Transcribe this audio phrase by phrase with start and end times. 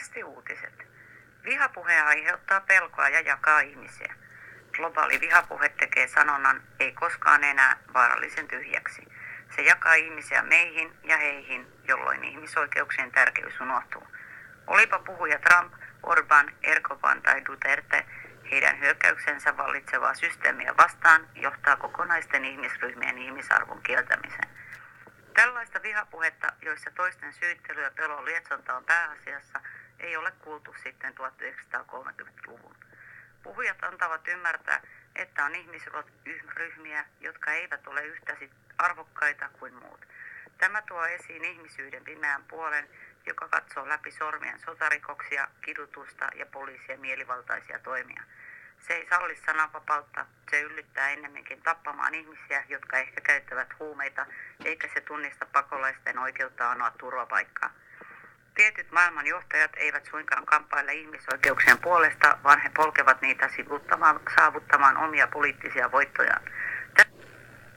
[0.00, 0.86] Amnesty Uutiset.
[1.44, 4.14] Vihapuhe aiheuttaa pelkoa ja jakaa ihmisiä.
[4.76, 9.08] Globaali vihapuhe tekee sanonnan ei koskaan enää vaarallisen tyhjäksi.
[9.56, 14.08] Se jakaa ihmisiä meihin ja heihin, jolloin ihmisoikeuksien tärkeys unohtuu.
[14.66, 15.72] Olipa puhuja Trump,
[16.02, 18.06] Orban, Erdogan tai Duterte,
[18.50, 24.48] heidän hyökkäyksensä vallitsevaa systeemiä vastaan johtaa kokonaisten ihmisryhmien ihmisarvon kieltämiseen.
[25.34, 29.60] Tällaista vihapuhetta, joissa toisten syyttely ja pelon lietsonta on pääasiassa,
[30.00, 32.76] ei ole kuultu sitten 1930-luvun.
[33.42, 34.82] Puhujat antavat ymmärtää,
[35.16, 38.36] että on ihmisryhmiä, jotka eivät ole yhtä
[38.78, 40.06] arvokkaita kuin muut.
[40.58, 42.88] Tämä tuo esiin ihmisyyden pimeän puolen,
[43.26, 48.22] joka katsoo läpi sormien sotarikoksia, kidutusta ja poliisien mielivaltaisia toimia.
[48.86, 54.26] Se ei salli sananvapautta, se yllyttää ennemminkin tappamaan ihmisiä, jotka ehkä käyttävät huumeita,
[54.64, 57.70] eikä se tunnista pakolaisten oikeutta anoa turvapaikkaa.
[58.54, 65.26] Tietyt maailman johtajat eivät suinkaan kamppaile ihmisoikeuksien puolesta, vaan he polkevat niitä sivuttamaan, saavuttamaan omia
[65.26, 66.42] poliittisia voittojaan.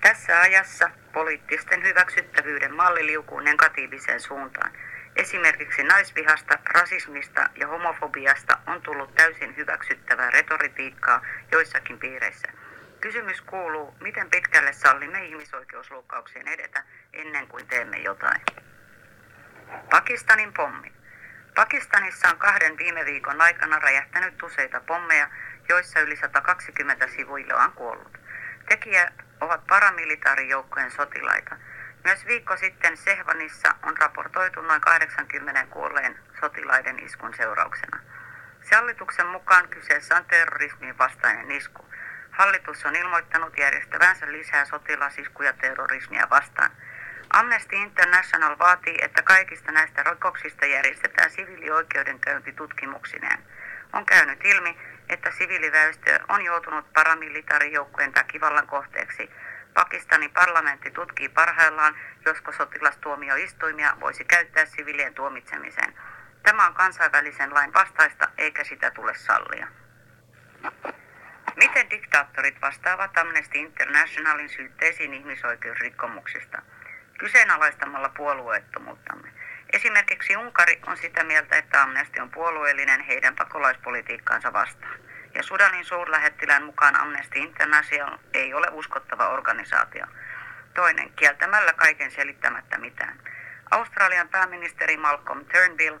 [0.00, 4.72] Tässä ajassa poliittisten hyväksyttävyyden malli liukuu negatiiviseen suuntaan.
[5.16, 12.48] Esimerkiksi naisvihasta, rasismista ja homofobiasta on tullut täysin hyväksyttävää retoritiikkaa joissakin piireissä.
[13.00, 18.40] Kysymys kuuluu, miten pitkälle sallimme ihmisoikeusloukkauksien edetä ennen kuin teemme jotain.
[19.90, 20.92] Pakistanin pommi.
[21.54, 25.28] Pakistanissa on kahden viime viikon aikana räjähtänyt useita pommeja,
[25.68, 28.18] joissa yli 120 sivuilla on kuollut.
[28.68, 31.56] Tekijät ovat paramilitaarijoukkojen sotilaita.
[32.06, 38.00] Myös viikko sitten Sehvanissa on raportoitu noin 80 kuolleen sotilaiden iskun seurauksena.
[38.72, 41.84] Hallituksen mukaan kyseessä on terrorismin vastainen isku.
[42.30, 46.70] Hallitus on ilmoittanut järjestävänsä lisää sotilasiskuja terrorismia vastaan.
[47.30, 53.38] Amnesty International vaatii, että kaikista näistä rikoksista järjestetään siviilioikeudenkäynti tutkimuksineen.
[53.92, 59.30] On käynyt ilmi, että siviiliväestö on joutunut paramilitaarijoukkojen väkivallan kohteeksi.
[59.76, 65.94] Pakistanin parlamentti tutkii parhaillaan, josko sotilastuomioistuimia voisi käyttää siviilien tuomitsemiseen.
[66.42, 69.68] Tämä on kansainvälisen lain vastaista, eikä sitä tule sallia.
[71.56, 76.62] Miten diktaattorit vastaavat Amnesty Internationalin syytteisiin ihmisoikeusrikkomuksista?
[77.18, 79.32] Kyseenalaistamalla puolueettomuuttamme.
[79.72, 84.95] Esimerkiksi Unkari on sitä mieltä, että Amnesty on puolueellinen heidän pakolaispolitiikkaansa vastaan.
[85.36, 90.06] Ja Sudanin suurlähettilään mukaan Amnesty International ei ole uskottava organisaatio.
[90.74, 93.20] Toinen, kieltämällä kaiken selittämättä mitään.
[93.70, 95.98] Australian pääministeri Malcolm Turnbull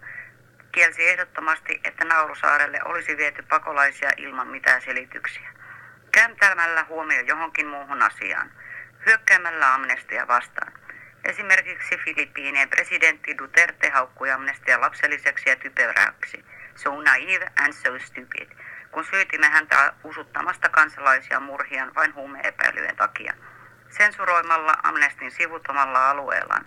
[0.72, 5.48] kielsi ehdottomasti, että Naulusaarelle olisi viety pakolaisia ilman mitään selityksiä.
[6.12, 8.52] Kääntämällä huomio johonkin muuhun asiaan.
[9.06, 10.72] Hyökkäämällä amnestia vastaan.
[11.24, 16.44] Esimerkiksi Filippiinien presidentti Duterte haukkui amnestia lapselliseksi ja typeräksi.
[16.74, 18.48] So naive and so stupid,
[18.90, 23.34] kun syytimme häntä usuttamasta kansalaisia murhian vain huumeepäilyjen takia.
[23.88, 26.64] Sensuroimalla amnestin sivutomalla alueellaan.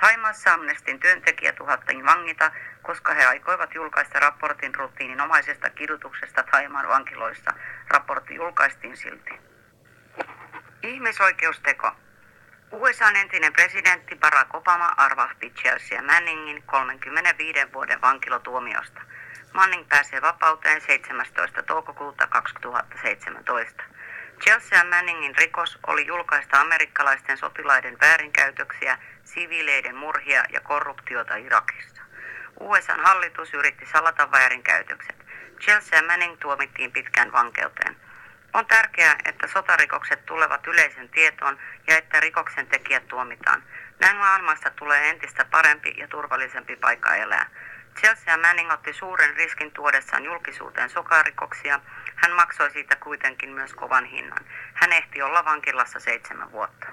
[0.00, 2.50] Taimaassa amnestin työntekijät uhattiin vangita,
[2.82, 7.50] koska he aikoivat julkaista raportin rutiininomaisesta kidutuksesta Taimaan vankiloissa.
[7.88, 9.40] Raportti julkaistiin silti.
[10.82, 11.92] Ihmisoikeusteko.
[12.72, 19.00] USAn entinen presidentti Barack Obama arvahti Chelsea Manningin 35 vuoden vankilotuomiosta.
[19.52, 21.62] Manning pääsee vapauteen 17.
[21.62, 23.82] toukokuuta 2017.
[24.42, 32.02] Chelsea Manningin rikos oli julkaista amerikkalaisten sotilaiden väärinkäytöksiä, siviileiden murhia ja korruptiota Irakissa.
[32.60, 35.16] USAn hallitus yritti salata väärinkäytökset.
[35.60, 37.96] Chelsea Manning tuomittiin pitkään vankeuteen.
[38.52, 43.62] On tärkeää, että sotarikokset tulevat yleisen tietoon ja että rikoksen tekijät tuomitaan.
[44.00, 47.50] Näin maailmasta tulee entistä parempi ja turvallisempi paikka elää.
[47.98, 51.80] Chelsea Manning otti suuren riskin tuodessaan julkisuuteen sokarikoksia.
[52.16, 54.44] Hän maksoi siitä kuitenkin myös kovan hinnan.
[54.74, 56.86] Hän ehti olla vankilassa seitsemän vuotta.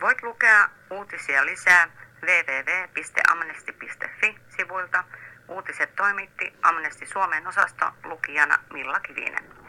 [0.00, 1.88] Voit lukea uutisia lisää
[2.22, 5.04] www.amnesty.fi sivuilta.
[5.48, 9.63] Uutiset toimitti Amnesty Suomen osasto lukijana Milla Kivinen.